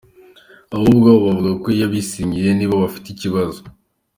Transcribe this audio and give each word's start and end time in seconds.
Ahubwo 0.75 1.05
abo 1.09 1.19
bavuga 1.25 1.51
ko 1.63 1.69
yabasinyiye 1.79 2.49
nibo 2.53 2.75
bafite 2.83 3.07
ibibazo. 3.11 3.61